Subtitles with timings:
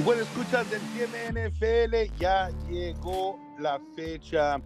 [0.00, 0.80] Y bueno, escuchas del
[1.30, 4.58] NFL, ya llegó la fecha,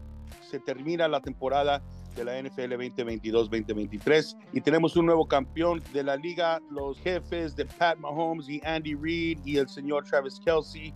[0.48, 1.82] se termina la temporada
[2.14, 7.66] de la NFL 2022-2023 y tenemos un nuevo campeón de la liga, los jefes de
[7.66, 10.94] Pat Mahomes y Andy Reid y el señor Travis Kelsey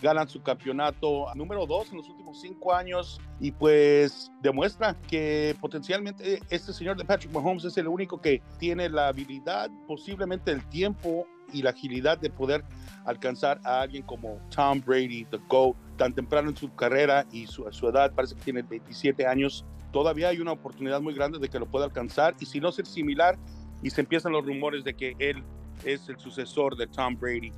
[0.00, 6.38] ganan su campeonato número dos en los últimos cinco años y pues demuestra que potencialmente
[6.48, 11.26] este señor de Patrick Mahomes es el único que tiene la habilidad, posiblemente el tiempo
[11.52, 12.64] y la agilidad de poder
[13.04, 17.66] alcanzar a alguien como Tom Brady, the GOAT, tan temprano en su carrera y su,
[17.70, 21.58] su edad, parece que tiene 27 años, todavía hay una oportunidad muy grande de que
[21.58, 23.38] lo pueda alcanzar y si no ser similar
[23.82, 25.42] y se empiezan los rumores de que él
[25.84, 27.52] es el sucesor de Tom Brady.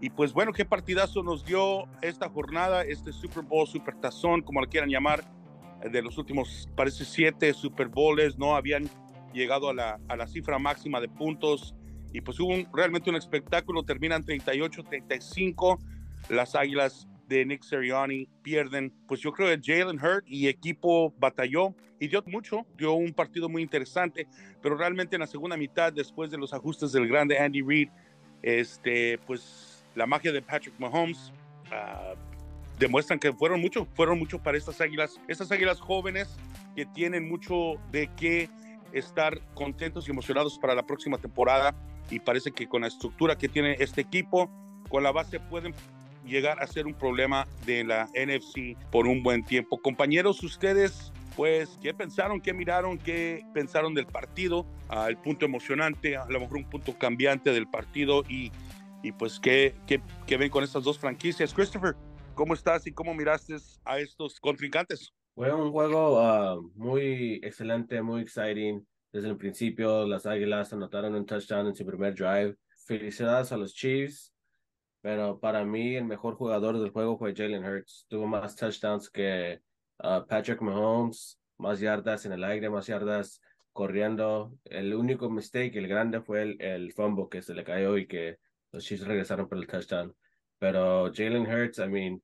[0.00, 4.60] Y pues bueno, qué partidazo nos dio esta jornada, este Super Bowl, Super Tazón, como
[4.60, 5.24] lo quieran llamar,
[5.82, 8.88] de los últimos, parece siete Super Bowls, no habían
[9.32, 11.74] llegado a la, a la cifra máxima de puntos.
[12.12, 15.78] Y pues hubo realmente un espectáculo, terminan 38-35,
[16.30, 18.92] las Águilas de Nick Sirianni pierden.
[19.06, 23.48] Pues yo creo que Jalen Hurt y equipo batalló y dio mucho, dio un partido
[23.48, 24.26] muy interesante,
[24.62, 27.88] pero realmente en la segunda mitad, después de los ajustes del grande Andy Reid,
[28.42, 31.32] este, pues la magia de Patrick Mahomes
[31.66, 32.16] uh,
[32.78, 36.36] demuestran que fueron mucho, fueron mucho para estas águilas, estas águilas jóvenes
[36.76, 38.48] que tienen mucho de qué
[38.92, 41.74] estar contentos y emocionados para la próxima temporada
[42.10, 44.50] y parece que con la estructura que tiene este equipo,
[44.88, 45.74] con la base pueden
[46.24, 49.78] llegar a ser un problema de la NFC por un buen tiempo.
[49.80, 52.40] Compañeros, ustedes, pues, ¿qué pensaron?
[52.40, 52.98] ¿Qué miraron?
[52.98, 54.66] ¿Qué pensaron del partido?
[54.90, 58.50] Uh, el punto emocionante, a lo mejor un punto cambiante del partido y
[59.02, 61.54] y pues qué, qué, qué ven con estas dos franquicias.
[61.54, 61.94] Christopher,
[62.34, 65.12] ¿cómo estás y cómo miraste a estos contrincantes?
[65.34, 68.84] Fue un juego uh, muy excelente, muy exciting.
[69.10, 72.56] Desde el principio, las Águilas anotaron un touchdown en su primer drive.
[72.86, 74.34] Felicidades a los Chiefs,
[75.00, 78.06] pero para mí el mejor jugador del juego fue Jalen Hurts.
[78.08, 79.60] Tuvo más touchdowns que
[80.02, 83.40] uh, Patrick Mahomes, más yardas en el aire, más yardas
[83.72, 84.52] corriendo.
[84.64, 88.38] El único mistake, el grande, fue el, el fumble que se le cayó y que
[88.72, 90.14] los Chiefs regresaron por el touchdown.
[90.58, 92.22] Pero Jalen Hurts, I mean,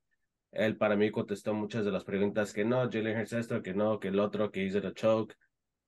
[0.53, 3.99] él para mí contestó muchas de las preguntas que no, Jalen Hurts esto, que no,
[3.99, 5.34] que el otro, que hizo el choke.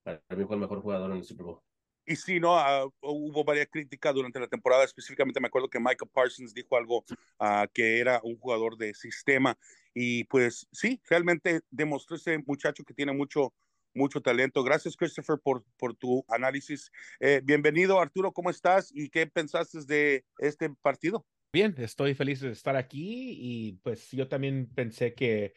[0.06, 1.60] Para mí fue el mejor jugador en el Super Bowl.
[2.06, 2.54] Y sí, ¿no?
[2.54, 7.04] Uh, hubo varias críticas durante la temporada, específicamente me acuerdo que Michael Parsons dijo algo
[7.40, 9.58] uh, que era un jugador de sistema.
[9.92, 13.52] Y pues sí, realmente demostró ese muchacho que tiene mucho,
[13.92, 14.62] mucho talento.
[14.62, 16.92] Gracias, Christopher, por, por tu análisis.
[17.18, 18.92] Eh, bienvenido, Arturo, ¿cómo estás?
[18.94, 21.26] ¿Y qué pensaste de este partido?
[21.52, 25.54] Bien, estoy feliz de estar aquí y pues yo también pensé que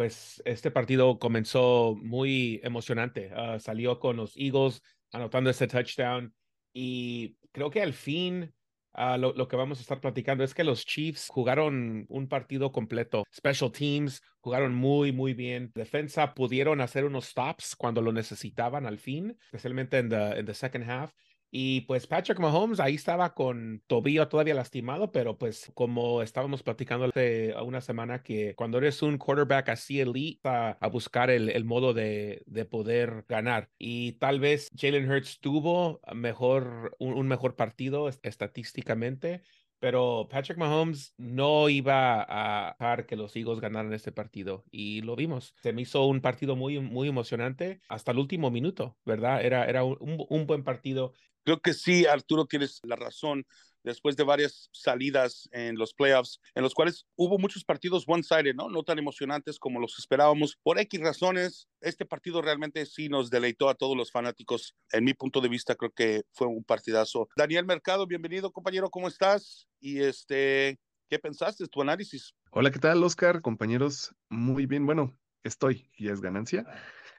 [0.00, 3.30] pues este partido comenzó muy emocionante.
[3.34, 4.80] Uh, salió con los Eagles
[5.12, 6.32] anotando ese touchdown
[6.72, 8.54] y creo que al fin
[8.92, 13.22] Uh, lo, que vamos a estar platicando es que los Chiefs jugaron un partido completo.
[13.32, 15.70] Special teams jugaron muy, muy bien.
[15.76, 20.90] Defensa pudieron hacer unos stops cuando lo necesitaban al fin, especialmente en the, the second
[20.90, 21.12] half.
[21.50, 27.06] Y pues Patrick Mahomes ahí estaba con tobillo todavía lastimado, pero pues como estábamos platicando
[27.06, 31.64] hace una semana que cuando eres un quarterback así elite a, a buscar el, el
[31.64, 33.68] modo de, de, poder ganar.
[33.78, 39.42] Y tal vez Jalen Hurts tuvo mejor, un, un mejor partido estadísticamente,
[39.80, 45.16] pero Patrick Mahomes no iba a dejar que los Eagles ganaran este partido y lo
[45.16, 45.54] vimos.
[45.62, 49.44] Se me hizo un partido muy, muy emocionante hasta el último minuto, ¿verdad?
[49.44, 49.98] Era, era un,
[50.28, 51.14] un buen partido.
[51.44, 53.46] Creo que sí, Arturo, tienes la razón.
[53.82, 58.68] Después de varias salidas en los playoffs, en los cuales hubo muchos partidos one-sided, ¿no?
[58.68, 60.58] No tan emocionantes como los esperábamos.
[60.62, 64.74] Por X razones, este partido realmente sí nos deleitó a todos los fanáticos.
[64.92, 67.28] En mi punto de vista, creo que fue un partidazo.
[67.36, 69.66] Daniel Mercado, bienvenido, compañero, ¿cómo estás?
[69.80, 71.66] Y este, ¿qué pensaste?
[71.66, 72.34] ¿Tu análisis?
[72.50, 73.40] Hola, ¿qué tal, Oscar?
[73.40, 74.84] Compañeros, muy bien.
[74.84, 76.66] Bueno, estoy, y es ganancia.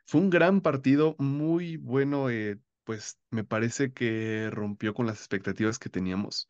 [0.06, 2.30] Fue un gran partido, muy bueno.
[2.30, 2.60] Eh,
[2.92, 6.50] pues me parece que rompió con las expectativas que teníamos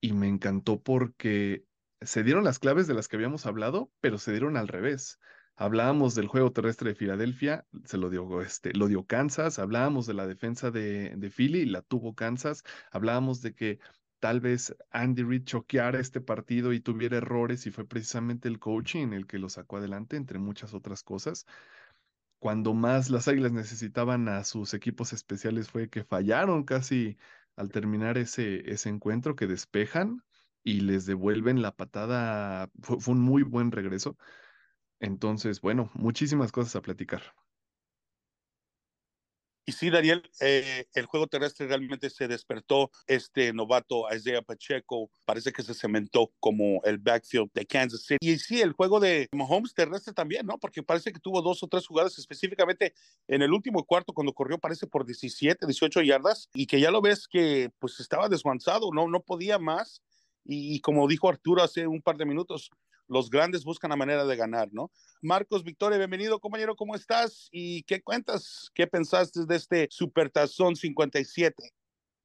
[0.00, 1.66] y me encantó porque
[2.00, 5.18] se dieron las claves de las que habíamos hablado, pero se dieron al revés.
[5.54, 10.14] Hablábamos del juego terrestre de Filadelfia, se lo dio, este, lo dio Kansas, hablábamos de
[10.14, 13.80] la defensa de, de Philly, la tuvo Kansas, hablábamos de que
[14.20, 19.12] tal vez Andy Reid choqueara este partido y tuviera errores y fue precisamente el coaching
[19.12, 21.44] el que lo sacó adelante, entre muchas otras cosas
[22.44, 27.16] cuando más las Águilas necesitaban a sus equipos especiales fue que fallaron casi
[27.56, 30.22] al terminar ese, ese encuentro, que despejan
[30.62, 32.70] y les devuelven la patada.
[32.82, 34.18] Fue, fue un muy buen regreso.
[35.00, 37.22] Entonces, bueno, muchísimas cosas a platicar.
[39.66, 42.90] Y sí, Daniel, eh, el juego terrestre realmente se despertó.
[43.06, 48.18] Este novato Isaiah Pacheco parece que se cementó como el backfield de Kansas City.
[48.20, 50.58] Y sí, el juego de Mahomes terrestre también, ¿no?
[50.58, 52.92] Porque parece que tuvo dos o tres jugadas específicamente
[53.26, 57.00] en el último cuarto cuando corrió, parece por 17, 18 yardas y que ya lo
[57.00, 60.02] ves que pues estaba desguanzado, no, no podía más.
[60.46, 62.70] y como dijo Arturo hace un par de minutos,
[63.08, 64.90] los grandes buscan la manera de ganar, ¿no?
[65.22, 67.48] Marcos Victoria, bienvenido, compañero, ¿cómo estás?
[67.50, 68.70] ¿Y qué cuentas?
[68.74, 71.72] ¿Qué pensaste de este Supertazón 57?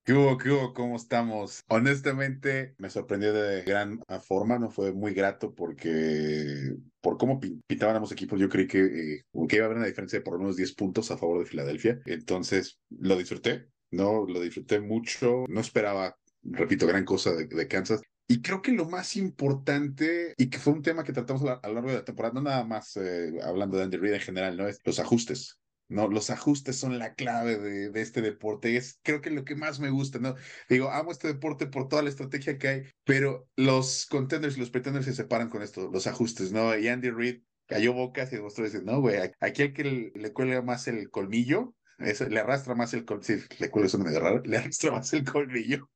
[0.04, 0.74] ¿Qué hubo, qué hubo?
[0.74, 1.62] ¿Cómo estamos?
[1.68, 8.12] Honestamente, me sorprendió de gran forma, no fue muy grato porque por cómo pintaban ambos
[8.12, 10.56] equipos, yo creí que, eh, que iba a haber una diferencia de por lo menos
[10.56, 12.00] 10 puntos a favor de Filadelfia.
[12.06, 14.26] Entonces, lo disfruté, ¿no?
[14.26, 15.46] Lo disfruté mucho.
[15.48, 18.02] No esperaba repito, gran cosa de, Kansas.
[18.32, 21.74] Y creo que lo más importante, y que fue un tema que tratamos a, lo
[21.74, 24.68] largo de la temporada, no nada más eh, hablando de Andy Reid en general, ¿no?
[24.68, 25.60] Es los ajustes.
[25.88, 26.08] ¿no?
[26.08, 28.78] Los ajustes son la clave de, este deporte.
[28.78, 30.36] Es creo que lo que más me gusta, ¿no?
[30.70, 34.70] Digo, amo este deporte por toda la estrategia que hay, pero los contenders y los
[34.70, 36.78] pretenders se separan con esto, los ajustes, ¿no?
[36.78, 40.34] Y Andy Reid cayó bocas y demostró decir, no, güey, aquí el que le, le
[40.34, 44.44] cuelga más el colmillo, le arrastra más el colmillo, sí, le cuelga eso medio raro,
[44.46, 45.90] le arrastra más el colmillo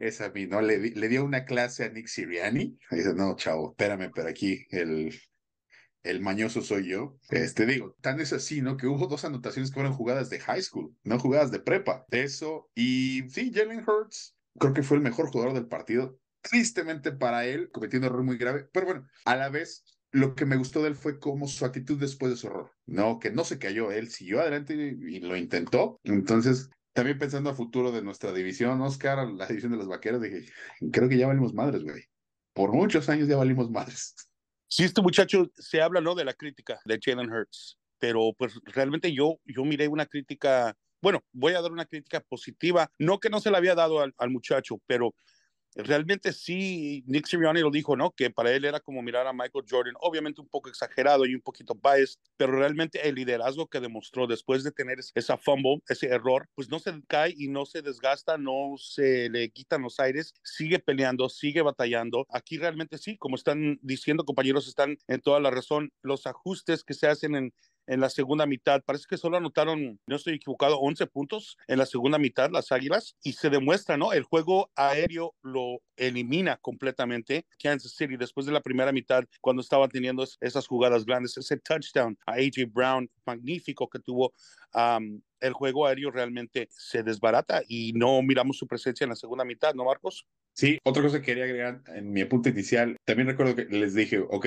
[0.00, 0.60] es a mí, ¿no?
[0.60, 2.78] Le, le dio una clase a Nick Siriani.
[2.90, 5.12] dice, no, chavo, espérame, pero aquí el,
[6.02, 7.18] el mañoso soy yo.
[7.30, 8.76] Este digo, tan es así, ¿no?
[8.76, 12.06] Que hubo dos anotaciones que fueron jugadas de high school, no jugadas de prepa.
[12.10, 16.18] Eso, y sí, Jalen Hurts, creo que fue el mejor jugador del partido.
[16.40, 20.46] Tristemente para él, cometiendo un error muy grave, pero bueno, a la vez lo que
[20.46, 23.18] me gustó de él fue como su actitud después de su error, ¿no?
[23.18, 26.00] Que no se cayó, él siguió adelante y, y, lo intentó.
[26.04, 30.50] Entonces, también pensando a futuro de nuestra división, Oscar, la división de los vaqueros, dije,
[30.90, 32.04] creo que ya valimos madres, güey.
[32.54, 34.14] Por muchos años ya valimos madres.
[34.66, 36.14] Sí, este muchacho se habla, ¿no?
[36.14, 41.22] De la crítica de Jalen Hurts, pero pues realmente yo, yo miré una crítica, bueno,
[41.32, 44.30] voy a dar una crítica positiva, no que no se la había dado al, al
[44.30, 45.14] muchacho, pero
[45.76, 48.10] realmente sí, Nick Sirianni lo dijo, ¿no?
[48.10, 51.40] Que para él era como mirar a Michael Jordan, obviamente un poco exagerado y un
[51.40, 56.48] poquito biased, pero realmente el liderazgo que demostró después de tener esa fumble, ese error,
[56.54, 60.78] pues no se cae y no se desgasta, no se le quitan los aires, sigue
[60.78, 62.26] peleando, sigue batallando.
[62.30, 65.92] Aquí realmente sí, como están diciendo compañeros, están en toda la razón.
[66.02, 67.52] Los ajustes que se hacen en,
[67.86, 68.82] en la segunda mitad.
[68.84, 73.16] Parece que solo anotaron, no estoy equivocado, 11 puntos en la segunda mitad las Águilas
[73.22, 74.12] y se demuestra, ¿no?
[74.12, 79.88] El juego aéreo lo elimina completamente Kansas City después de la primera mitad cuando estaban
[79.88, 84.32] teniendo esas jugadas grandes, ese touchdown a AJ Brown magnífico que tuvo.
[85.40, 89.74] el juego aéreo realmente se desbarata y no miramos su presencia en la segunda mitad,
[89.74, 90.26] ¿no, Marcos?
[90.54, 94.18] Sí, otra cosa que quería agregar en mi apunte inicial, también recuerdo que les dije,
[94.18, 94.46] ok,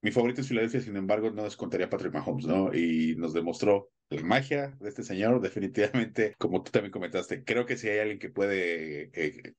[0.00, 2.74] mi favorito es Filadelfia, sin embargo, no descontaría a Patrick Mahomes, ¿no?
[2.74, 7.76] Y nos demostró la magia de este señor, definitivamente, como tú también comentaste, creo que
[7.76, 9.54] si hay alguien que puede eh,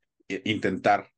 [0.45, 1.11] intentar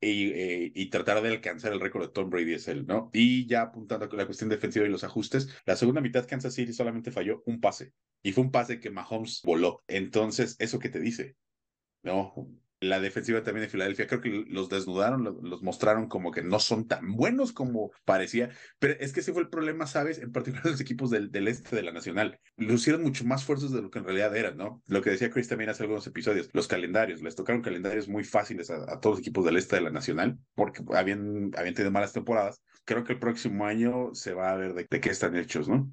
[0.00, 3.10] y, eh, y, tratar de alcanzar el récord de Tom Brady es él, ¿no?
[3.12, 6.72] Y ya apuntando a la cuestión defensiva y los ajustes, la segunda mitad Kansas City
[6.72, 7.92] solamente falló un pase
[8.22, 9.84] y fue un pase que Mahomes voló.
[9.86, 11.36] Entonces, ¿eso qué te dice?
[12.02, 12.34] ¿No?
[12.82, 16.86] La defensiva también de Filadelfia, creo que los desnudaron, los mostraron como que no son
[16.86, 20.18] tan buenos como parecía, pero es que ese fue el problema, ¿sabes?
[20.18, 23.82] En particular los equipos del, del este de la Nacional, lucieron mucho más fuertes de
[23.82, 24.82] lo que en realidad eran, ¿no?
[24.86, 28.70] Lo que decía Chris también hace algunos episodios, los calendarios, les tocaron calendarios muy fáciles
[28.70, 32.62] a, todos los equipos del este de la Nacional, porque habían, habían tenido malas temporadas.
[32.84, 35.92] Creo que el próximo año se va a ver de qué están hechos, ¿no?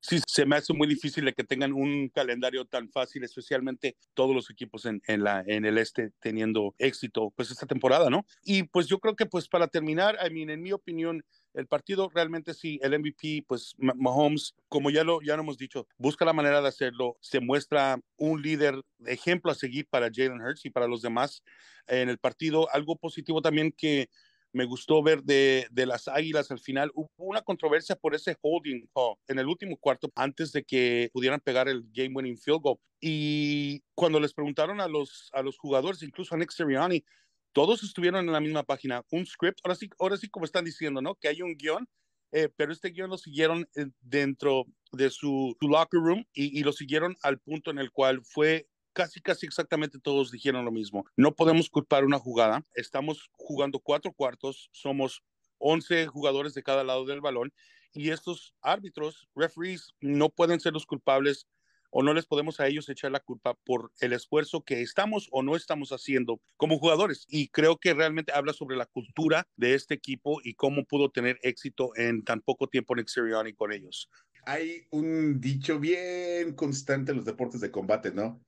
[0.00, 4.50] Sí se me hace muy difícil que tengan un calendario tan fácil, especialmente todos los
[4.50, 8.26] equipos en, en, la, en el este teniendo éxito pues esta temporada, ¿no?
[8.42, 11.24] Y pues yo creo que pues para terminar, I mean, en mi opinión,
[11.54, 15.86] el partido realmente sí, el MVP, pues Mahomes, como ya lo, ya lo hemos dicho,
[15.96, 20.66] busca la manera de hacerlo, se muestra un líder, ejemplo a seguir para Jalen Hurts
[20.66, 21.42] y para los demás
[21.88, 22.68] en el partido.
[22.72, 24.08] Algo positivo también que
[24.52, 26.90] me gustó ver de, de, las Águilas al final.
[26.94, 28.86] Hubo una controversia por ese holding
[29.28, 32.78] en el último cuarto antes de que pudieran pegar el game winning field goal.
[33.00, 37.04] Y cuando les preguntaron a los, a los jugadores, incluso a Nick Sirianni,
[37.52, 39.04] todos estuvieron en la misma página.
[39.10, 41.14] Un script, ahora sí, ahora sí como están diciendo, ¿no?
[41.14, 41.88] Que hay un guion,
[42.32, 46.62] eh, pero este guion lo siguieron eh, dentro de su, su locker room y, y,
[46.62, 48.66] lo siguieron al punto en el cual fue
[48.98, 51.04] casi, casi exactamente todos dijeron lo mismo.
[51.16, 52.66] No podemos culpar una jugada.
[52.74, 55.22] Estamos jugando cuatro cuartos, somos
[55.58, 57.52] 11 jugadores de cada lado del balón
[57.92, 61.46] y estos árbitros, referees, no pueden ser los culpables
[61.90, 65.44] o no les podemos a ellos echar la culpa por el esfuerzo que estamos o
[65.44, 67.24] no estamos haciendo como jugadores.
[67.28, 71.38] Y creo que realmente habla sobre la cultura de este equipo y cómo pudo tener
[71.42, 74.10] éxito en tan poco tiempo en Sirianni con ellos.
[74.44, 78.44] Hay un dicho bien constante en los deportes de combate, ¿no?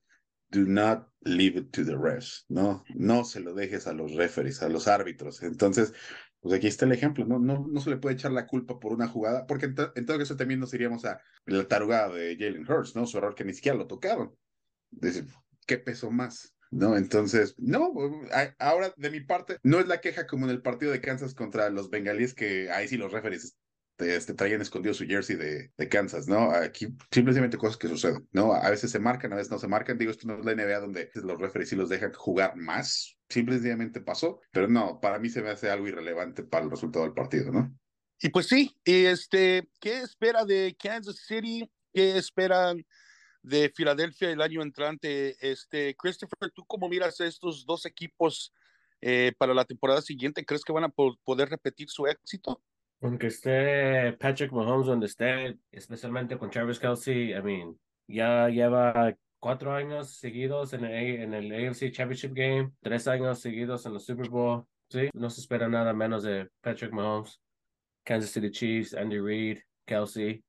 [0.51, 2.83] Do not leave it to the refs, ¿no?
[2.93, 5.41] No se lo dejes a los referees, a los árbitros.
[5.43, 5.93] Entonces,
[6.41, 7.39] pues aquí está el ejemplo, ¿no?
[7.39, 10.17] No, no se le puede echar la culpa por una jugada, porque en, en todo
[10.17, 13.05] caso también nos iríamos a la tarugada de Jalen Hurts, ¿no?
[13.05, 14.35] Su error que ni siquiera lo tocaron.
[14.89, 15.25] Dice,
[15.65, 16.53] ¿qué pesó más?
[16.71, 16.97] ¿no?
[16.97, 17.93] Entonces, no,
[18.57, 21.69] ahora de mi parte, no es la queja como en el partido de Kansas contra
[21.69, 23.57] los bengalíes, que ahí sí los referees
[24.01, 26.51] este, traían escondido su jersey de, de, Kansas, ¿no?
[26.51, 28.53] Aquí simplemente cosas que suceden, ¿no?
[28.53, 29.97] A veces se marcan, a veces no se marcan.
[29.97, 33.17] Digo, esto no es la NBA donde los referees sí los dejan jugar más.
[33.29, 37.13] Simplemente pasó, pero no, para mí se me hace algo irrelevante para el resultado del
[37.13, 37.73] partido, ¿no?
[38.19, 41.69] Y pues sí, este, ¿qué espera de Kansas City?
[41.93, 42.85] ¿Qué esperan
[43.43, 45.35] de Filadelfia el año entrante.
[45.39, 48.53] Este, Christopher, ¿tú cómo miras estos dos equipos
[49.01, 50.45] eh, para la temporada siguiente?
[50.45, 52.61] ¿Crees que van a poder repetir su éxito?
[53.01, 59.73] Aunque esté Patrick Mahomes donde esté, especialmente con Travis Kelsey, I mean, ya lleva cuatro
[59.73, 64.29] años seguidos en el, en el AFC Championship Game, tres años seguidos en el Super
[64.29, 64.65] Bowl.
[64.89, 67.41] Sí, no se espera nada menos de Patrick Mahomes,
[68.03, 70.43] Kansas City Chiefs, Andy Reid, Kelsey.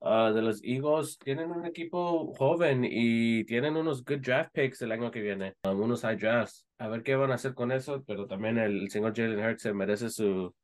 [0.00, 4.92] Ah, de los Eagles tienen un equipo joven y tienen unos good draft picks el
[4.92, 6.66] año que viene, um, unos high drafts.
[6.78, 9.72] A ver qué van a hacer con eso, pero también el, señor Jalen Hurts se
[9.72, 10.54] merece su,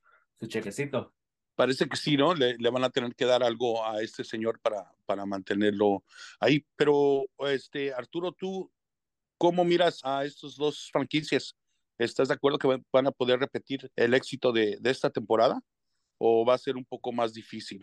[0.45, 1.15] su chequecito.
[1.57, 2.35] Parece que sí, ¿no?
[2.35, 6.05] Le, le, van a tener que dar algo a este señor para, para mantenerlo
[6.41, 6.65] ahí.
[6.77, 8.71] Pero, este, Arturo, ¿tú
[9.39, 11.57] cómo miras a estos dos franquicias?
[11.97, 15.61] ¿Estás de acuerdo que van a poder repetir el éxito de, de esta temporada?
[16.19, 17.81] ¿O va a ser un poco más difícil?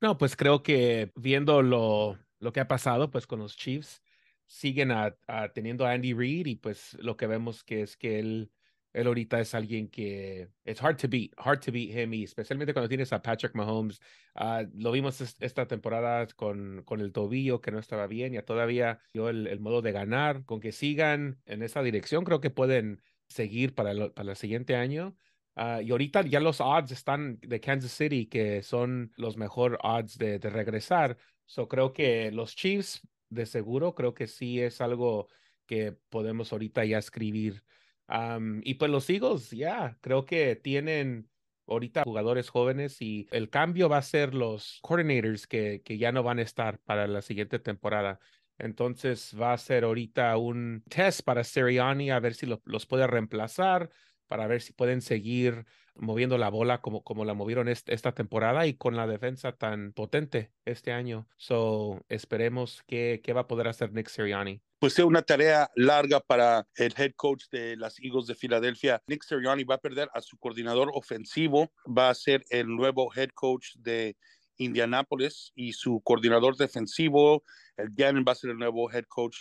[0.00, 4.02] No, pues creo que viendo lo, lo que ha pasado pues con los Chiefs,
[4.46, 5.16] siguen a,
[5.54, 8.50] teniendo a Andy Reid y pues lo que vemos que es que él,
[8.92, 12.72] él ahorita es alguien que es hard to beat, hard to beat him y especialmente
[12.72, 14.00] cuando tienes a Patrick Mahomes.
[14.34, 19.00] Uh, lo vimos esta temporada con, con el tobillo que no estaba bien, ya todavía
[19.12, 20.44] dio el, el, modo de ganar.
[20.44, 25.16] Con que sigan en esa dirección, creo que pueden seguir para, para el siguiente año.
[25.56, 30.18] Ah, y ahorita ya los odds están de Kansas City, que son los mejores odds
[30.18, 31.16] de, de regresar.
[31.46, 35.28] So creo que los Chiefs, de seguro, creo que sí es algo
[35.66, 37.62] que podemos ahorita ya escribir.
[38.62, 41.28] Y pues los Eagles, ya, creo que tienen
[41.66, 46.22] ahorita jugadores jóvenes y el cambio va a ser los coordinators que, que ya no
[46.22, 48.18] van a estar para la siguiente temporada.
[48.58, 53.90] Entonces va a ser ahorita un test para Sirianni a ver si los puede reemplazar
[54.30, 58.74] para ver si pueden seguir moviendo la bola como, como la movieron esta temporada y
[58.74, 61.26] con la defensa tan potente este año.
[61.36, 64.62] So, esperemos que, que va a poder hacer Nick Sirianni.
[64.80, 69.02] Pues es una tarea larga para el head coach de las Eagles de Filadelfia.
[69.06, 73.28] Nick Sirianni va a perder a su coordinador ofensivo, va a ser el nuevo head
[73.34, 74.16] coach de
[74.56, 77.44] Indianapolis y su coordinador defensivo,
[77.76, 79.40] el Gannon, va a ser el nuevo head coach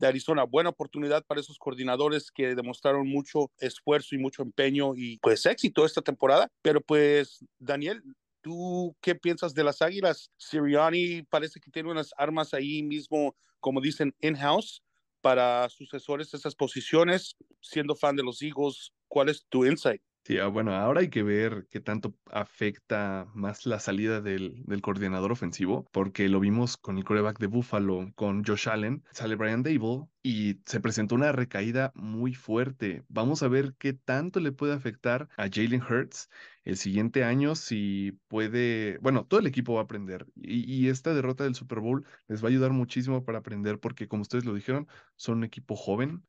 [0.00, 0.42] de Arizona.
[0.42, 5.86] Buena oportunidad para esos coordinadores que demostraron mucho esfuerzo y mucho empeño y pues éxito
[5.86, 6.48] esta temporada.
[6.60, 8.02] Pero pues, Daniel,
[8.42, 10.30] ¿tú qué piensas de las Águilas?
[10.36, 14.82] Sirianni parece que tiene unas armas ahí mismo, como dicen, in-house
[15.22, 17.36] para sucesores de esas posiciones.
[17.60, 20.02] Siendo fan de los Eagles, ¿cuál es tu insight?
[20.24, 24.80] Sí, ah, bueno, ahora hay que ver qué tanto afecta más la salida del, del,
[24.80, 29.64] coordinador ofensivo, porque lo vimos con el coreback de Buffalo, con Josh Allen, sale Brian
[29.64, 33.02] Dable y se presentó una recaída muy fuerte.
[33.08, 36.30] Vamos a ver qué tanto le puede afectar a Jalen Hurts
[36.64, 41.14] el siguiente año, si puede, bueno, todo el equipo va a aprender y, y esta
[41.14, 44.54] derrota del Super Bowl les va a ayudar muchísimo para aprender, porque como ustedes lo
[44.54, 44.86] dijeron,
[45.16, 46.22] son un equipo joven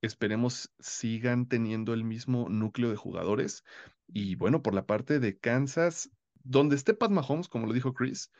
[0.00, 3.64] esperemos sigan teniendo el mismo núcleo de jugadores.
[4.06, 6.10] Y bueno, por la parte de Kansas,
[6.44, 8.30] donde esté Pat Mahomes, como lo dijo Chris,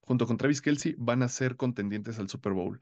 [0.00, 2.80] junto con Travis Kelsey, van a ser contendientes al Super Bowl.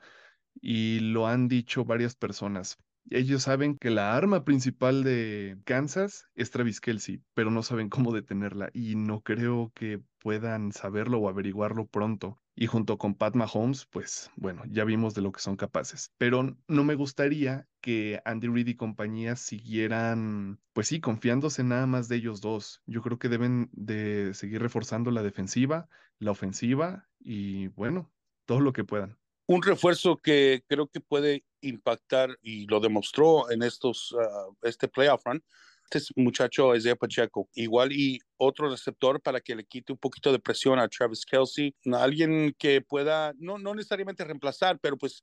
[0.60, 2.78] Y lo han dicho varias personas.
[3.10, 8.12] Ellos saben que la arma principal de Kansas es Travis Kelsey, pero no saben cómo
[8.12, 12.40] detenerla y no creo que puedan saberlo o averiguarlo pronto.
[12.56, 16.12] Y junto con Pat Mahomes, pues bueno, ya vimos de lo que son capaces.
[16.18, 22.08] Pero no me gustaría que Andy Reid y compañía siguieran, pues sí, confiándose nada más
[22.08, 22.80] de ellos dos.
[22.86, 28.12] Yo creo que deben de seguir reforzando la defensiva, la ofensiva y bueno,
[28.46, 33.62] todo lo que puedan un refuerzo que creo que puede impactar y lo demostró en
[33.62, 35.42] estos uh, este playoff run.
[35.90, 40.32] Este muchacho es de Pacheco, igual y otro receptor para que le quite un poquito
[40.32, 45.22] de presión a Travis Kelsey, alguien que pueda no no necesariamente reemplazar, pero pues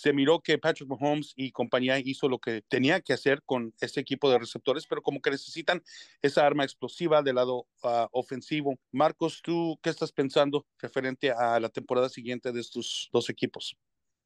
[0.00, 4.00] se miró que Patrick Mahomes y compañía hizo lo que tenía que hacer con este
[4.00, 5.82] equipo de receptores, pero como que necesitan
[6.22, 8.78] esa arma explosiva del lado uh, ofensivo.
[8.92, 13.76] Marcos, ¿tú qué estás pensando referente a la temporada siguiente de estos dos equipos?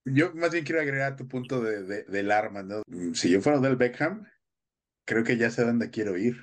[0.05, 2.83] Yo más bien quiero agregar tu punto de, de, del arma, ¿no?
[3.13, 4.25] Si yo fuera del Beckham,
[5.05, 6.37] creo que ya sé dónde quiero ir,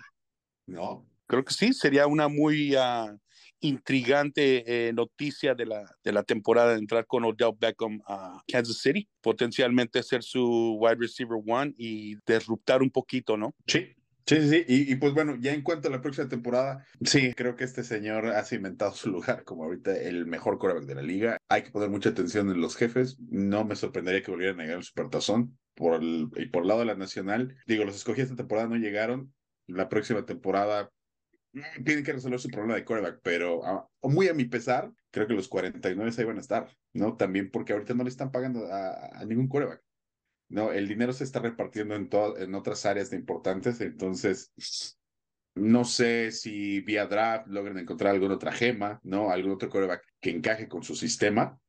[0.68, 1.08] ¿no?
[1.28, 3.18] Creo que sí, sería una muy uh,
[3.62, 8.80] intrigante eh, noticia de la, de la temporada de entrar con Odell Beckham a Kansas
[8.80, 13.56] City, potencialmente ser su wide receiver one y disruptar un poquito, ¿no?
[13.68, 13.96] Sí.
[14.28, 14.66] Sí, sí, sí.
[14.68, 18.28] Y, pues bueno, ya en cuanto a la próxima temporada, sí, creo que este señor
[18.28, 21.38] ha cimentado su lugar como ahorita el mejor quarterback de la liga.
[21.50, 23.18] Hay que poner mucha atención en los jefes.
[23.30, 25.58] No me sorprendería que volvieran a negar el supertazón.
[25.74, 28.76] Por el, y por el lado de la nacional, digo, los escogí esta temporada, no
[28.76, 29.34] llegaron.
[29.68, 30.92] La próxima temporada
[31.84, 35.48] tienen que resolver su problema de quarterback, pero muy a mi pesar, creo que los
[35.48, 37.18] 49 ahí van a estar, ¿no?
[37.18, 39.84] También porque ahorita no le están pagando a, ningún quarterback.
[40.50, 44.52] No, el dinero se está repartiendo en, en otras áreas importantes, entonces
[45.56, 49.32] no sé si vía draft logran encontrar alguna otra gema, ¿no?
[49.32, 51.60] Algún otro quarterback que encaje con su sistema,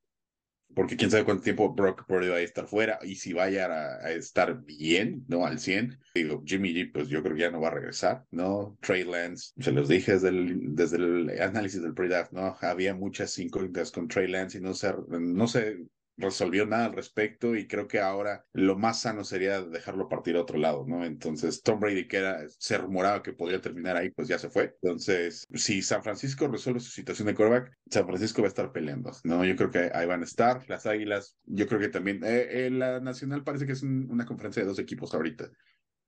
[0.74, 4.10] porque quién sabe cuánto tiempo Brock Purdy va a estar fuera y si vaya a,
[4.12, 5.46] estar bien, ¿no?
[5.46, 5.98] Al 100.
[6.14, 8.76] Digo, Jimmy G, pues yo creo que ya no va a regresar, ¿no?
[8.80, 12.56] Trey Lance, se los dije desde el, desde el análisis del pre-draft, ¿no?
[12.60, 15.78] Había muchas incógnitas con Trey Lance y no se, no se
[16.22, 20.40] resolvió nada al respecto y creo que ahora lo más sano sería dejarlo partir a
[20.40, 21.04] otro lado, ¿no?
[21.04, 24.76] Entonces, Tom Brady, que era, se rumoraba que podría terminar ahí, pues ya se fue.
[24.80, 29.12] Entonces, si San Francisco resuelve su situación de quarterback, San Francisco va a estar peleando,
[29.24, 29.44] ¿no?
[29.44, 30.64] Yo creo que ahí van a estar.
[30.68, 34.24] Las Águilas, yo creo que también, eh, eh, la Nacional parece que es un, una
[34.24, 35.50] conferencia de dos equipos ahorita,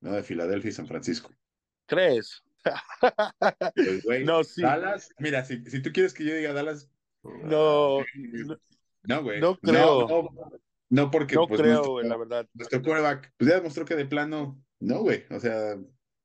[0.01, 0.13] ¿no?
[0.13, 1.31] De Filadelfia y San Francisco.
[1.87, 2.43] ¿Crees?
[4.05, 4.63] pues, no, sí.
[4.63, 6.91] Dallas, mira, si, si tú quieres que yo diga Dallas,
[7.23, 8.01] no,
[8.47, 8.59] no
[9.07, 9.41] no, güey.
[9.41, 10.09] No creo.
[10.09, 10.51] No, no,
[10.91, 11.35] no porque.
[11.35, 12.49] No pues, creo, nuestro, güey, la verdad.
[12.55, 15.25] Nuestro quarterback, pues ya demostró que de plano, no, güey.
[15.31, 15.77] O sea,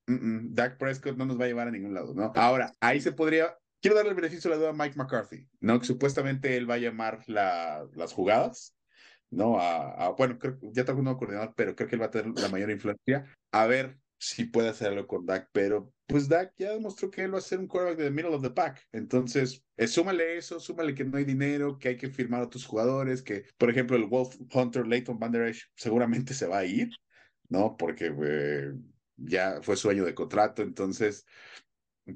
[0.08, 2.32] mm -mm, Dak Prescott no nos va a llevar a ningún lado, ¿no?
[2.36, 3.58] Ahora, ahí se podría.
[3.82, 5.80] Quiero darle el beneficio de la duda a Mike McCarthy, ¿no?
[5.80, 8.76] Que supuestamente él va a llamar la, las jugadas,
[9.30, 9.60] ¿no?
[9.60, 12.12] A, a bueno, creo, ya tengo un nuevo coordinador, pero creo que él va a
[12.12, 13.26] tener la mayor influencia.
[13.52, 17.34] A ver si puede hacer algo con Dak, pero pues Dak ya demostró que él
[17.34, 18.86] va a ser un quarterback de middle of the pack.
[18.92, 22.66] Entonces, eh, súmale eso, súmale que no hay dinero, que hay que firmar a otros
[22.66, 26.66] jugadores, que, por ejemplo, el Wolf Hunter Leighton Van Der Esch seguramente se va a
[26.66, 26.90] ir,
[27.48, 27.78] ¿no?
[27.78, 28.74] Porque eh,
[29.16, 30.64] ya fue su año de contrato.
[30.64, 31.26] Entonces,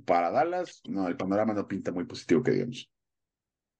[0.06, 2.92] para Dallas, no, el panorama no pinta muy positivo, que digamos.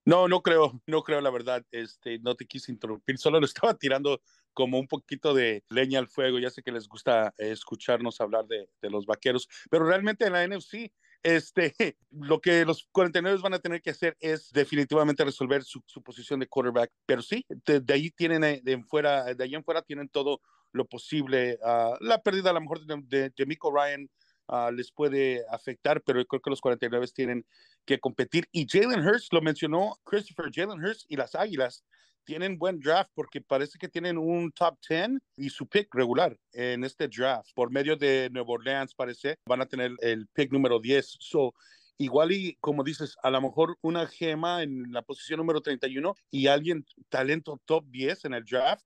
[0.06, 1.66] No, no creo, no creo la verdad.
[1.72, 4.22] Este, no te quise interrumpir, solo lo estaba tirando
[4.54, 6.40] como un poquito de leña al fuego.
[6.40, 10.48] Ya sé que les gusta escucharnos hablar de, de los vaqueros, pero realmente en la
[10.48, 10.92] NFC,
[11.24, 11.74] este,
[12.12, 16.40] lo que los 49 van a tener que hacer es definitivamente resolver su, su posición
[16.40, 16.92] de quarterback.
[17.06, 20.42] Pero sí, de, de ahí tienen, de, en fuera, de ahí en fuera tienen todo
[20.72, 21.58] lo posible.
[21.62, 24.10] Uh, la pérdida a lo mejor de, de, de Ryan
[24.48, 27.46] uh, les puede afectar, pero creo que los 49 tienen
[27.86, 28.48] que competir.
[28.52, 31.84] Y Jalen Hurts, lo mencionó Christopher, Jalen Hurts y las Águilas
[32.24, 36.84] tienen buen draft porque parece que tienen un top 10 y su pick regular en
[36.84, 37.50] este draft.
[37.54, 41.18] Por medio de Nueva Orleans, parece, van a tener el pick número 10.
[41.20, 41.54] So,
[41.98, 46.48] igual y como dices, a lo mejor una gema en la posición número 31 y
[46.48, 48.86] alguien talento top 10 en el draft,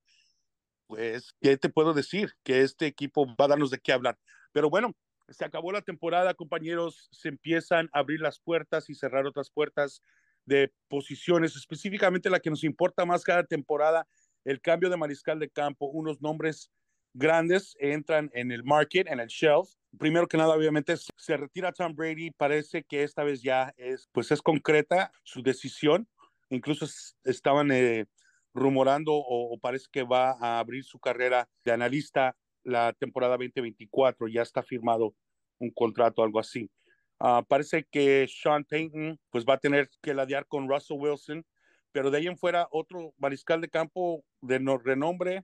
[0.87, 2.31] pues, ¿qué te puedo decir?
[2.43, 4.17] Que este equipo va a darnos de qué hablar.
[4.53, 4.95] Pero bueno,
[5.29, 10.01] se acabó la temporada, compañeros, se empiezan a abrir las puertas y cerrar otras puertas
[10.47, 14.07] de posiciones, específicamente la que nos importa más cada temporada,
[14.45, 16.71] el cambio de mariscal de campo, unos nombres
[17.13, 19.69] grandes entran en el market, en el shelf.
[19.99, 24.31] Primero que nada, obviamente, se retira Tom Brady, parece que esta vez ya es, pues
[24.31, 26.07] es concreta su decisión,
[26.49, 26.87] incluso
[27.25, 28.05] estaban eh,
[28.53, 34.27] rumorando o, o parece que va a abrir su carrera de analista la temporada 2024,
[34.27, 35.13] ya está firmado
[35.59, 36.69] un contrato, algo así.
[37.19, 41.45] Uh, parece que Sean Payton pues va a tener que ladear con Russell Wilson,
[41.91, 45.43] pero de ahí en fuera otro mariscal de campo de no, renombre,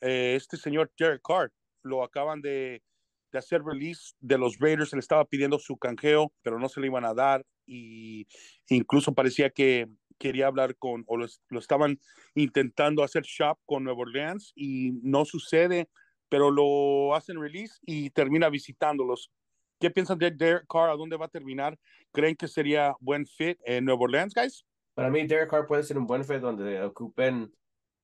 [0.00, 2.82] eh, este señor Derek Carr, lo acaban de,
[3.30, 6.80] de, hacer release de los Raiders, se le estaba pidiendo su canjeo, pero no se
[6.80, 8.26] le iban a dar y
[8.68, 9.86] incluso parecía que
[10.18, 12.00] quería hablar con, o lo, lo estaban
[12.34, 15.88] intentando hacer shop con Nueva Orleans y no sucede,
[16.28, 19.30] pero lo hacen release y termina visitándolos.
[19.78, 20.90] ¿Qué piensan de Derek Carr?
[20.90, 21.78] ¿A dónde va a terminar?
[22.12, 24.64] ¿Creen que sería buen fit en Nueva Orleans, guys?
[24.94, 27.52] Para mí, Derek Carr puede ser un buen fit donde ocupen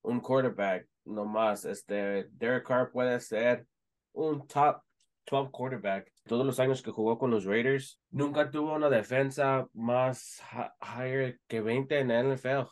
[0.01, 1.65] un quarterback nomás.
[1.65, 3.65] Este, Derek Carr puede ser
[4.13, 4.81] un top
[5.29, 6.11] 12 quarterback.
[6.25, 10.41] Todos los años que jugó con los Raiders, nunca tuvo una defensa más
[10.81, 12.67] higher que 20 en la NFL.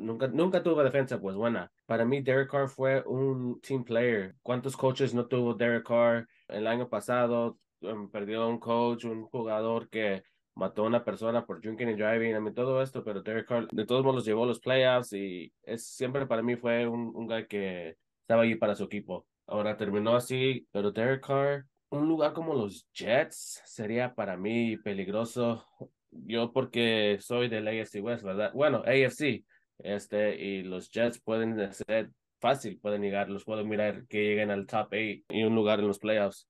[0.00, 1.70] nunca, nunca tuvo defensa pues buena.
[1.86, 4.34] Para mí, Derek Carr fue un team player.
[4.42, 7.58] ¿Cuántos coaches no tuvo Derek Carr el año pasado?
[7.92, 10.22] Um, perdió un coach, un jugador que
[10.54, 13.68] mató a una persona por drinking and driving, a mí todo esto, pero Derek Carr
[13.70, 17.46] de todos modos llevó los playoffs y es siempre para mí fue un, un guy
[17.46, 19.26] que estaba ahí para su equipo.
[19.46, 25.64] Ahora terminó así, pero Derek Carr, un lugar como los Jets sería para mí peligroso.
[26.10, 28.52] Yo porque soy del AFC West, ¿verdad?
[28.54, 29.44] Bueno, AFC,
[29.78, 34.66] este, y los Jets pueden ser fácil, pueden llegar, los puedo mirar que lleguen al
[34.66, 36.48] top 8 y un lugar en los playoffs.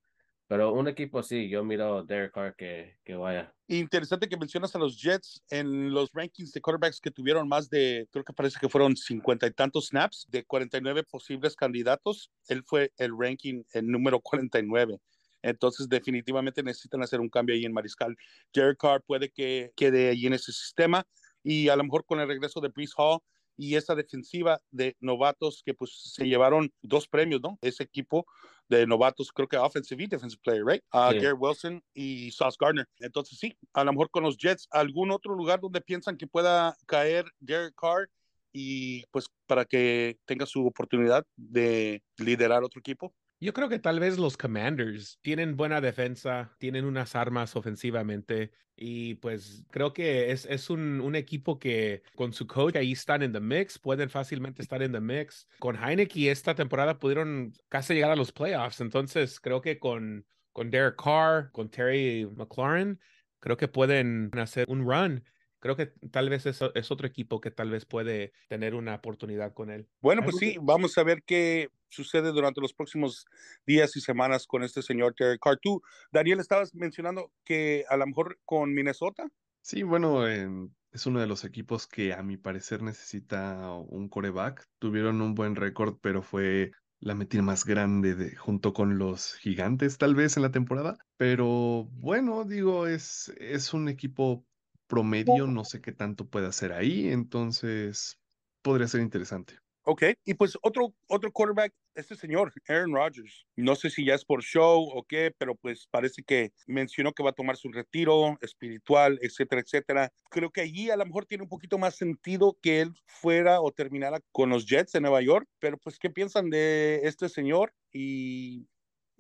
[0.49, 3.53] Pero un equipo sí, yo miro a Derek Carr que, que vaya.
[3.67, 8.07] Interesante que mencionas a los Jets en los rankings de quarterbacks que tuvieron más de,
[8.13, 12.31] creo que parece que fueron cincuenta y tantos snaps de 49 posibles candidatos.
[12.47, 15.01] Él fue el ranking el número 49.
[15.43, 18.17] Entonces, definitivamente necesitan hacer un cambio ahí en Mariscal.
[18.53, 21.07] Derek Carr puede que quede ahí en ese sistema
[21.43, 23.21] y a lo mejor con el regreso de Brees Hall
[23.57, 27.59] y esa defensiva de novatos que pues se llevaron dos premios, ¿no?
[27.63, 28.27] Ese equipo
[28.69, 30.83] de novatos, creo que offensive y defensive player, right?
[30.93, 32.87] Uh, Gary Wilson y Sauce Gardner.
[32.99, 36.77] Entonces sí, a lo mejor con los Jets, algún otro lugar donde piensan que pueda
[36.87, 38.11] caer Derek Carr
[38.53, 43.15] y pues para que tenga su oportunidad de liderar otro equipo.
[43.47, 49.15] Yo creo que tal vez los Commanders tienen buena defensa, tienen unas armas ofensivamente y
[49.15, 53.39] pues creo que es, es un, equipo que con su coach ahí están en the
[53.39, 55.47] mix, pueden fácilmente estar en the mix.
[55.61, 60.69] Con Heineke esta temporada pudieron casi llegar a los playoffs, entonces creo que con, con
[60.69, 62.99] Derek Carr, con Terry McLaurin,
[63.39, 65.23] creo que pueden hacer un run
[65.67, 69.53] creo que tal vez es, es, otro equipo que tal vez puede tener una oportunidad
[69.53, 69.89] con él.
[70.01, 73.27] Bueno, pues sí, vamos a ver qué sucede durante los próximos
[73.67, 75.59] días y semanas con este señor Terry Carr.
[75.61, 79.27] Tú, Daniel, estabas mencionando que a lo mejor con Minnesota.
[79.61, 84.69] Sí, bueno, es uno de los equipos que a mi parecer necesita un coreback.
[84.79, 89.99] Tuvieron un buen récord, pero fue la metida más grande de, junto con los gigantes
[89.99, 90.97] tal vez en la temporada.
[91.17, 94.47] Pero bueno, digo, es, es un equipo
[94.87, 98.19] promedio, no sé qué tanto puede hacer ahí, entonces
[98.63, 99.59] podría ser interesante.
[99.89, 103.47] Ok, y pues otro, otro quarterback, este señor, Aaron Rodgers.
[103.55, 107.23] No sé si ya es por show o qué, pero pues parece que mencionó que
[107.23, 110.13] va a tomar su retiro espiritual, etcétera, etcétera.
[110.29, 113.71] Creo que allí a lo mejor tiene un poquito más sentido que él fuera o
[113.71, 117.73] terminara con los Jets de Nueva York, pero pues, ¿qué piensan de este señor?
[117.93, 118.67] Y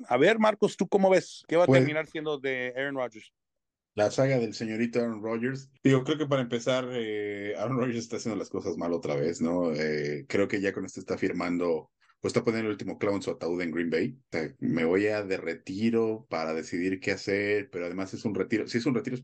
[0.09, 1.45] a ver, Marcos, ¿tú cómo ves?
[1.47, 3.33] ¿Qué va a pues terminar siendo de Aaron Rodgers?
[3.97, 5.71] La saga del señorito Aaron Rodgers.
[5.83, 9.41] Digo, creo que para empezar, eh, Aaron Rodgers está haciendo las cosas mal otra vez,
[9.41, 9.73] ¿no?
[9.73, 11.91] Eh, creo que ya con esto está firmando
[12.27, 14.19] está poniendo el último clavo en su ataúd en Green Bay.
[14.59, 18.67] me voy a de retiro para decidir qué hacer, pero además es un retiro.
[18.67, 19.23] Si es un retiro, es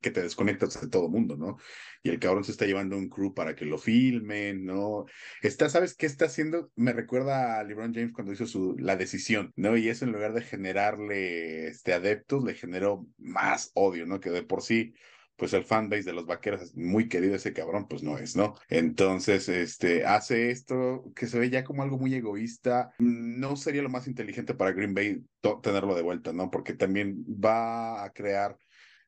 [0.00, 1.56] que te desconectas de todo mundo, ¿no?
[2.02, 5.06] Y el cabrón se está llevando un crew para que lo filmen, ¿no?
[5.42, 6.70] Está, ¿sabes qué está haciendo?
[6.76, 9.76] Me recuerda a LeBron James cuando hizo su, la decisión, ¿no?
[9.76, 14.20] Y eso en lugar de generarle este, adeptos, le generó más odio, ¿no?
[14.20, 14.94] Que de por sí
[15.40, 18.56] pues el fanbase de los vaqueros es muy querido ese cabrón, pues no es, ¿no?
[18.68, 22.92] Entonces, este, hace esto que se ve ya como algo muy egoísta.
[22.98, 25.24] No sería lo más inteligente para Green Bay
[25.62, 26.50] tenerlo de vuelta, ¿no?
[26.50, 28.58] Porque también va a crear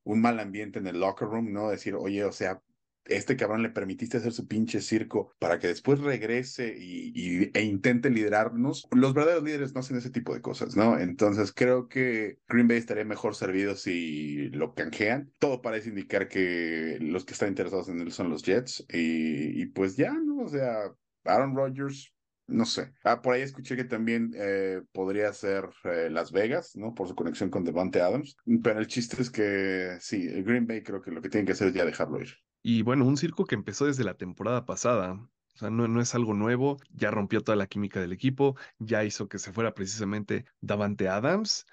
[0.04, 1.68] un mal ambiente en el locker room, ¿no?
[1.68, 2.62] Decir, oye, o sea,
[3.04, 8.10] este cabrón le permitiste hacer su pinche circo para que después regrese y, e intente
[8.10, 8.86] liderarnos.
[8.92, 10.98] Los verdaderos líderes no hacen ese tipo de cosas, ¿no?
[10.98, 15.32] Entonces creo que Green Bay estaría mejor servido si lo canjean.
[15.38, 19.96] Todo parece indicar que los que están interesados en él son los Jets y, pues
[19.96, 20.44] ya, ¿no?
[20.44, 20.92] O sea,
[21.24, 22.12] Aaron Rodgers
[22.48, 22.92] no sé.
[23.04, 26.92] Ah, por ahí escuché que también eh, podría ser eh, Las Vegas, ¿no?
[26.92, 28.36] Por su conexión con Devante Adams.
[28.62, 31.52] Pero el chiste es que sí, el Green Bay creo que lo que tiene que
[31.52, 32.34] hacer es ya dejarlo ir.
[32.62, 35.14] Y bueno, un circo que empezó desde la temporada pasada.
[35.54, 39.28] O sea, no, es algo nuevo, ya rompió toda la química del equipo, ya hizo
[39.28, 41.66] que se fuera precisamente Davante Adams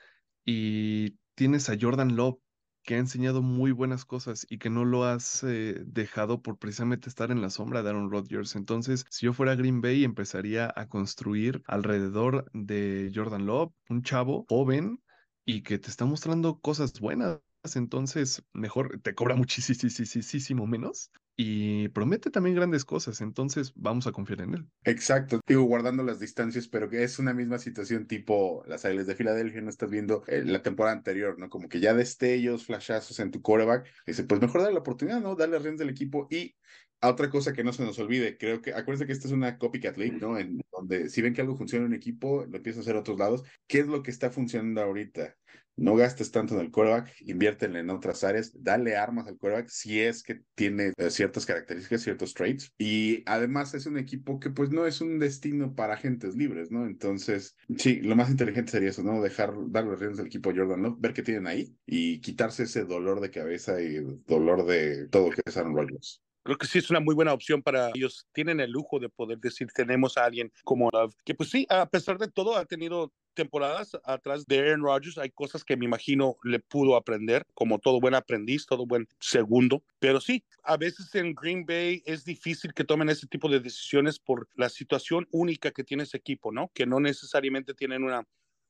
[0.45, 2.39] y tienes a Jordan Love
[2.83, 7.07] que ha enseñado muy buenas cosas y que no lo has eh, dejado por precisamente
[7.09, 8.55] estar en la sombra de Aaron Rodgers.
[8.55, 14.45] Entonces, si yo fuera Green Bay, empezaría a construir alrededor de Jordan Love, un chavo
[14.49, 15.01] joven
[15.45, 17.39] y que te está mostrando cosas buenas
[17.75, 24.41] entonces mejor te cobra muchísimo menos y promete también grandes cosas, entonces vamos a confiar
[24.41, 24.65] en él.
[24.83, 29.15] Exacto, digo, guardando las distancias, pero que es una misma situación tipo las Águilas de
[29.15, 31.49] Filadelfia, no estás viendo eh, la temporada anterior, ¿no?
[31.49, 35.35] Como que ya destellos, flashazos en tu quarterback, dice, pues mejor darle la oportunidad, ¿no?
[35.35, 36.55] Darle riendas del equipo y
[37.01, 39.57] a otra cosa que no se nos olvide, creo que, acuérdense que esta es una
[39.57, 40.37] copycat league, ¿no?
[40.37, 42.99] En donde si ven que algo funciona en un equipo, lo empiezan a hacer a
[42.99, 43.43] otros lados.
[43.67, 45.37] ¿Qué es lo que está funcionando ahorita?
[45.79, 50.01] No gastes tanto en el quarterback, inviértenle en otras áreas, dale armas al quarterback si
[50.01, 52.73] es que tiene eh, ciertas características, ciertos traits.
[52.77, 56.85] Y además es un equipo que pues no es un destino para agentes libres, ¿no?
[56.85, 59.21] Entonces, sí, lo más inteligente sería eso, ¿no?
[59.21, 62.83] Dejar, dar los riendas del equipo Jordan Love, ver qué tienen ahí y quitarse ese
[62.83, 66.21] dolor de cabeza y dolor de todo que es Aaron Rodgers.
[66.43, 68.27] Creo que sí es una muy buena opción para ellos.
[68.33, 71.85] Tienen el lujo de poder decir, tenemos a alguien como Love, que pues sí, a
[71.87, 75.17] pesar de todo, ha tenido temporadas atrás de Aaron Rodgers.
[75.17, 79.81] Hay cosas que me imagino le pudo aprender, como todo buen aprendiz, todo buen segundo.
[79.99, 84.19] Pero sí, a veces en Green Bay es difícil que tomen ese tipo de decisiones
[84.19, 86.69] por la situación única que tiene ese equipo, ¿no?
[86.73, 88.27] Que no necesariamente tienen una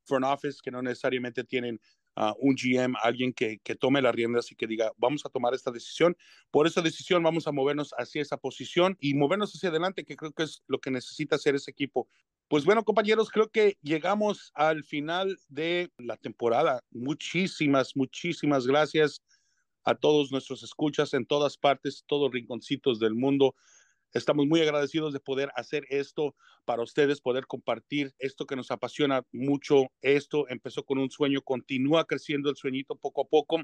[0.10, 1.80] front office, que no necesariamente tienen
[2.17, 5.54] uh, un GM, alguien que, que tome las riendas y que diga, vamos a tomar
[5.54, 6.17] esta decisión.
[6.52, 10.34] Por esa decisión vamos a movernos hacia esa posición y movernos hacia adelante, que creo
[10.34, 12.10] que es lo que necesita hacer ese equipo.
[12.50, 16.84] Pues bueno, compañeros, creo que llegamos al final de la temporada.
[16.89, 19.22] Muchísimas, muchísimas gracias
[19.84, 23.56] a todos nuestros escuchas en todas partes, todos rinconcitos del mundo.
[24.13, 29.24] Estamos muy agradecidos de poder hacer esto para ustedes, poder compartir esto que nos apasiona
[29.32, 29.91] mucho.
[30.02, 33.62] Esto empezó con un sueño, continúa creciendo el sueñito poco a poco.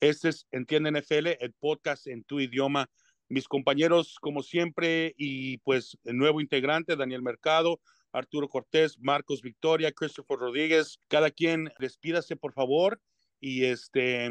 [0.00, 2.90] Este es Entiende NFL, el podcast en tu idioma.
[3.30, 7.80] Mis compañeros, como siempre, y pues el nuevo integrante, Daniel Mercado,
[8.12, 13.00] Arturo Cortés, Marcos Victoria, Christopher Rodríguez, cada quien despídase, por favor,
[13.40, 14.28] y este,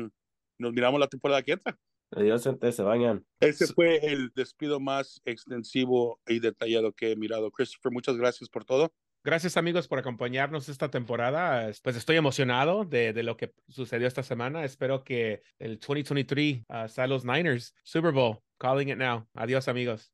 [0.58, 1.80] nos miramos la temporada que entra.
[2.12, 3.26] Adiós, gente, se bañan.
[3.40, 7.52] Ese fue el despido más extensivo y detallado que he mirado.
[7.52, 8.92] Christopher, muchas gracias por todo.
[9.24, 11.70] Gracias amigos por acompañarnos esta temporada.
[11.84, 14.64] Pues estoy emocionado de, de lo que sucedió esta semana.
[14.64, 17.76] Espero que el 2023 uh, sea los Niners.
[17.84, 19.28] Super Bowl, calling it now.
[19.34, 20.12] Adiós amigos.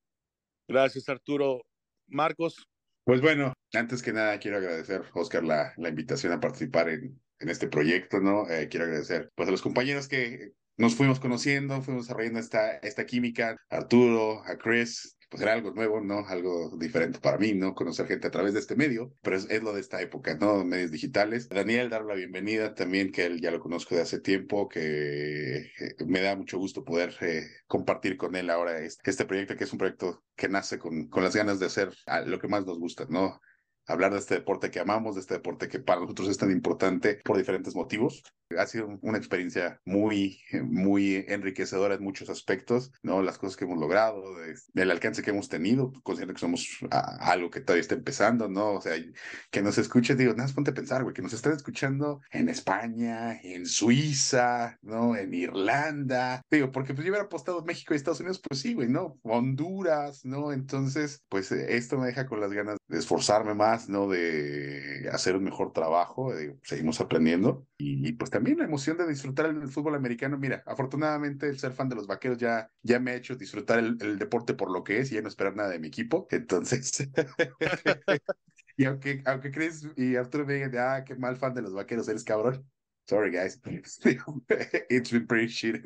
[0.67, 1.61] Gracias Arturo.
[2.07, 2.67] Marcos.
[3.05, 7.49] Pues bueno, antes que nada quiero agradecer, Oscar, la, la invitación a participar en, en
[7.49, 8.49] este proyecto, ¿no?
[8.49, 13.05] Eh, quiero agradecer pues a los compañeros que nos fuimos conociendo, fuimos desarrollando esta, esta
[13.05, 16.25] química, Arturo, a Chris, pues era algo nuevo, ¿no?
[16.27, 17.73] Algo diferente para mí, ¿no?
[17.73, 20.63] Conocer gente a través de este medio, pero es, es lo de esta época, ¿no?
[20.63, 21.49] Medios digitales.
[21.49, 25.95] Daniel, dar la bienvenida también, que él ya lo conozco de hace tiempo, que eh,
[26.05, 29.71] me da mucho gusto poder eh, compartir con él ahora este, este, proyecto, que es
[29.73, 31.91] un proyecto que nace con, con las ganas de hacer
[32.25, 33.39] lo que más nos gusta, ¿no?
[33.87, 37.19] Hablar de este deporte que amamos, de este deporte que para nosotros es tan importante
[37.23, 38.23] por diferentes motivos.
[38.57, 43.21] Ha sido una experiencia muy, muy enriquecedora en muchos aspectos, ¿no?
[43.23, 44.23] Las cosas que hemos logrado,
[44.75, 48.73] el alcance que hemos tenido, considerando que somos a, algo que todavía está empezando, ¿no?
[48.73, 48.93] O sea,
[49.49, 52.49] que nos escuchen, digo, nada más ponte a pensar, güey, que nos están escuchando en
[52.49, 55.15] España, en Suiza, ¿no?
[55.15, 58.89] En Irlanda, digo, porque pues yo hubiera apostado México y Estados Unidos, pues sí, güey,
[58.89, 59.17] ¿no?
[59.23, 60.51] Honduras, ¿no?
[60.51, 64.07] Entonces, pues esto me deja con las ganas de esforzarme más ¿no?
[64.07, 66.33] De hacer un mejor trabajo,
[66.63, 70.37] seguimos aprendiendo y, pues también la emoción de disfrutar el, fútbol americano.
[70.37, 73.97] Mira, afortunadamente el ser fan de los vaqueros ya, ya me ha hecho disfrutar el,
[74.01, 76.27] el deporte por lo que es y ya no esperar nada de mi equipo.
[76.31, 77.09] Entonces,
[78.77, 82.07] y aunque, aunque Chris y Arturo me digan, ah, qué mal fan de los vaqueros,
[82.07, 82.65] eres cabrón.
[83.07, 83.61] Sorry, guys.
[84.89, 85.83] It's been pretty shit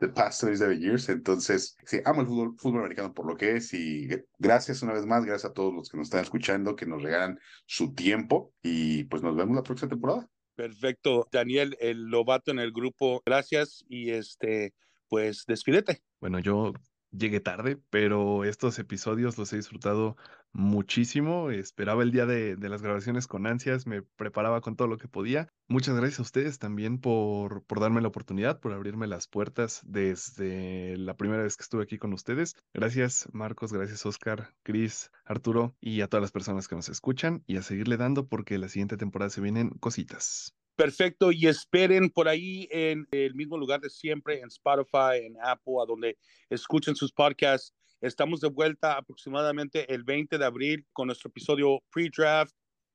[0.00, 1.08] the past 27 years.
[1.08, 4.08] Entonces, sí, amo el fútbol, fútbol, americano por lo que es y
[4.38, 7.38] gracias una vez más, gracias a todos los que nos están escuchando, que nos regalan
[7.66, 10.28] su tiempo y pues nos vemos la próxima temporada.
[10.56, 14.74] Perfecto, Daniel, el lobato en el grupo, gracias y este,
[15.08, 16.02] pues despídete.
[16.20, 16.72] Bueno, yo
[17.12, 20.16] llegué tarde, pero estos episodios los he disfrutado
[20.52, 21.50] muchísimo.
[21.50, 25.48] Esperaba el día de, las grabaciones con ansias, me preparaba con todo lo que podía.
[25.68, 30.96] Muchas gracias a ustedes también por, por darme la oportunidad, por abrirme las puertas desde
[30.96, 32.56] la primera vez que estuve aquí con ustedes.
[32.74, 37.56] Gracias Marcos, gracias Oscar, Cris, Arturo y a todas las personas que nos escuchan y
[37.56, 40.54] a seguirle dando porque la siguiente temporada se vienen cositas.
[40.80, 45.74] Perfecto, y esperen por ahí en el mismo lugar de siempre, en Spotify, en Apple,
[45.82, 46.16] a donde
[46.48, 47.74] escuchen sus podcasts.
[48.00, 52.54] Estamos de vuelta aproximadamente el 20 de abril con nuestro episodio pre-draft.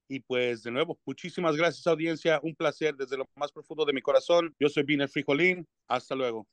[0.09, 4.01] Y pues de nuevo, muchísimas gracias audiencia, un placer desde lo más profundo de mi
[4.01, 4.51] corazón.
[4.59, 6.47] Yo soy Viner Frijolín, hasta luego.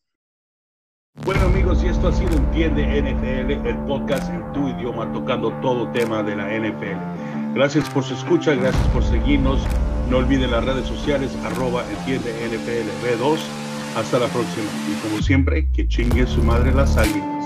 [1.25, 5.91] Bueno amigos, y esto ha sido Entiende NFL, el podcast en tu idioma tocando todo
[5.93, 7.55] tema de la NFL.
[7.55, 9.67] Gracias por su escucha, gracias por seguirnos.
[10.13, 13.41] No olviden las redes sociales, arroba entiende NFL 2
[13.97, 14.67] Hasta la próxima.
[14.87, 17.42] Y como siempre, que chingue su madre las águilas.